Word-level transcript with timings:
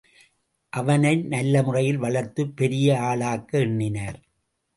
அவனை 0.69 1.15
நல்லமுறையில் 1.15 1.97
வளர்த்துப் 1.97 2.55
பெரிய 2.55 2.95
ஆளாக்க 2.99 3.51
எண்ணினார். 3.51 4.19